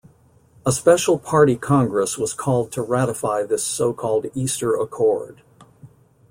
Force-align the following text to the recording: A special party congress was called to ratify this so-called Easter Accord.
A 0.65 0.71
special 0.71 1.19
party 1.19 1.55
congress 1.55 2.17
was 2.17 2.33
called 2.33 2.71
to 2.71 2.81
ratify 2.81 3.43
this 3.43 3.63
so-called 3.63 4.25
Easter 4.33 4.73
Accord. 4.75 5.43